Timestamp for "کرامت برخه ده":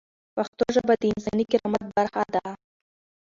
1.51-2.43